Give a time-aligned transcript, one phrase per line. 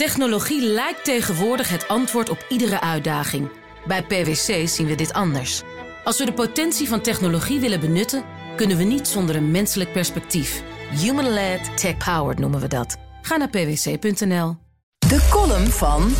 [0.00, 3.50] Technologie lijkt tegenwoordig het antwoord op iedere uitdaging.
[3.86, 5.62] Bij PwC zien we dit anders.
[6.04, 8.24] Als we de potentie van technologie willen benutten,
[8.56, 10.62] kunnen we niet zonder een menselijk perspectief.
[10.90, 12.96] Human-led, tech-powered noemen we dat.
[13.22, 14.56] Ga naar pwc.nl.
[14.98, 16.12] De column van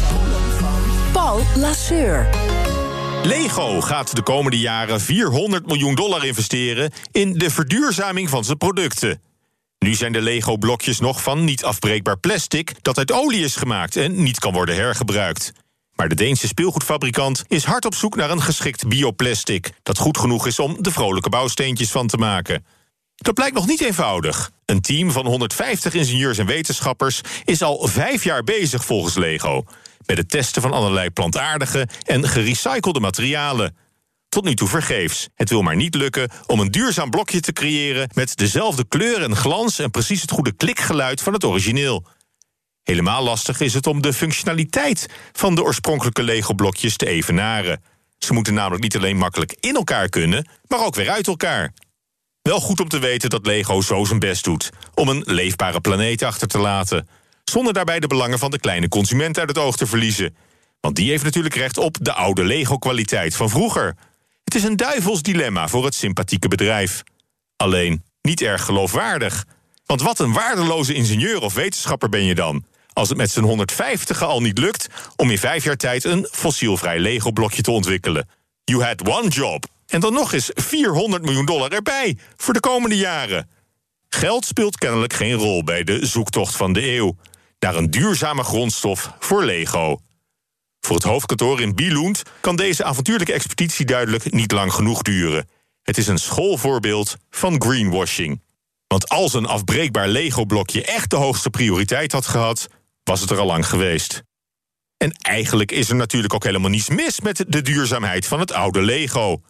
[1.12, 2.28] Paul Lasseur.
[3.24, 9.20] Lego gaat de komende jaren 400 miljoen dollar investeren in de verduurzaming van zijn producten.
[9.84, 14.22] Nu zijn de Lego-blokjes nog van niet afbreekbaar plastic dat uit olie is gemaakt en
[14.22, 15.52] niet kan worden hergebruikt.
[15.94, 20.46] Maar de Deense speelgoedfabrikant is hard op zoek naar een geschikt bioplastic dat goed genoeg
[20.46, 22.64] is om de vrolijke bouwsteentjes van te maken.
[23.14, 24.50] Dat blijkt nog niet eenvoudig.
[24.64, 29.64] Een team van 150 ingenieurs en wetenschappers is al vijf jaar bezig volgens Lego
[30.06, 33.76] met het testen van allerlei plantaardige en gerecyclede materialen.
[34.30, 35.28] Tot nu toe vergeefs.
[35.34, 39.36] Het wil maar niet lukken om een duurzaam blokje te creëren met dezelfde kleur en
[39.36, 42.06] glans en precies het goede klikgeluid van het origineel.
[42.82, 47.82] Helemaal lastig is het om de functionaliteit van de oorspronkelijke Lego-blokjes te evenaren.
[48.18, 51.72] Ze moeten namelijk niet alleen makkelijk in elkaar kunnen, maar ook weer uit elkaar.
[52.42, 56.22] Wel goed om te weten dat Lego zo zijn best doet om een leefbare planeet
[56.22, 57.08] achter te laten,
[57.44, 60.36] zonder daarbij de belangen van de kleine consument uit het oog te verliezen.
[60.80, 63.96] Want die heeft natuurlijk recht op de oude Lego-kwaliteit van vroeger.
[64.50, 67.02] Het is een duivels dilemma voor het sympathieke bedrijf.
[67.56, 69.46] Alleen niet erg geloofwaardig.
[69.86, 72.64] Want wat een waardeloze ingenieur of wetenschapper ben je dan?
[72.92, 74.86] Als het met zijn 150 al niet lukt
[75.16, 78.28] om in vijf jaar tijd een fossielvrij Lego-blokje te ontwikkelen.
[78.64, 79.66] You had one job.
[79.86, 83.50] En dan nog eens 400 miljoen dollar erbij voor de komende jaren.
[84.08, 87.16] Geld speelt kennelijk geen rol bij de zoektocht van de eeuw
[87.58, 90.00] naar een duurzame grondstof voor Lego.
[90.80, 95.48] Voor het hoofdkantoor in Billund kan deze avontuurlijke expeditie duidelijk niet lang genoeg duren.
[95.82, 98.42] Het is een schoolvoorbeeld van greenwashing.
[98.86, 102.68] Want als een afbreekbaar Lego-blokje echt de hoogste prioriteit had gehad,
[103.04, 104.22] was het er al lang geweest.
[104.96, 108.82] En eigenlijk is er natuurlijk ook helemaal niets mis met de duurzaamheid van het oude
[108.82, 109.40] Lego.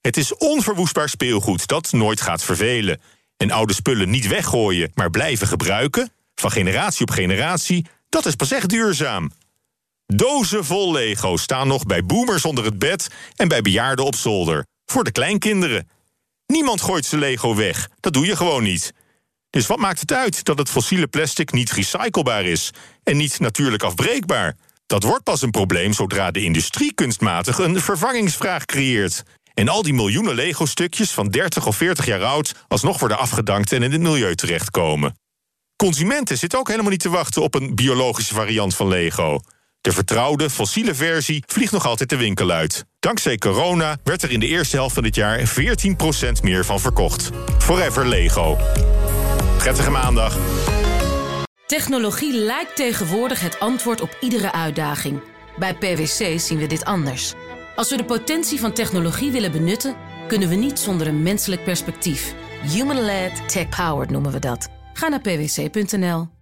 [0.00, 3.00] Het is onverwoestbaar speelgoed dat nooit gaat vervelen.
[3.36, 8.52] En oude spullen niet weggooien, maar blijven gebruiken, van generatie op generatie, dat is pas
[8.52, 9.30] echt duurzaam.
[10.14, 14.66] Dozen vol Lego staan nog bij boomers onder het bed en bij bejaarden op zolder.
[14.84, 15.88] Voor de kleinkinderen.
[16.46, 17.88] Niemand gooit zijn Lego weg.
[18.00, 18.92] Dat doe je gewoon niet.
[19.50, 22.70] Dus wat maakt het uit dat het fossiele plastic niet recyclebaar is
[23.02, 24.56] en niet natuurlijk afbreekbaar?
[24.86, 29.22] Dat wordt pas een probleem zodra de industrie kunstmatig een vervangingsvraag creëert.
[29.54, 33.82] En al die miljoenen Lego-stukjes van 30 of 40 jaar oud alsnog worden afgedankt en
[33.82, 35.18] in het milieu terechtkomen.
[35.76, 39.40] Consumenten zitten ook helemaal niet te wachten op een biologische variant van Lego.
[39.80, 42.84] De vertrouwde fossiele versie vliegt nog altijd de winkel uit.
[42.98, 47.30] Dankzij corona werd er in de eerste helft van dit jaar 14% meer van verkocht.
[47.58, 48.58] Forever Lego.
[49.56, 50.38] Prettige maandag.
[51.66, 55.20] Technologie lijkt tegenwoordig het antwoord op iedere uitdaging.
[55.58, 57.34] Bij PwC zien we dit anders.
[57.74, 59.96] Als we de potentie van technologie willen benutten,
[60.28, 62.34] kunnen we niet zonder een menselijk perspectief.
[62.62, 64.68] Human-led, tech-powered noemen we dat.
[64.92, 66.39] Ga naar pwc.nl.